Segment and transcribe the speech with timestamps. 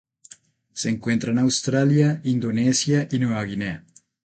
[0.73, 3.85] Se encuentra en Australia, Indonesia y Nueva Guinea.